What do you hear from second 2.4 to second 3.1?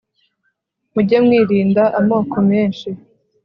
menshi